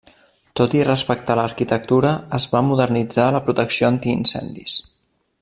[0.59, 4.81] Tot i respectar l'arquitectura, es va modernitzar la protecció antiincendis.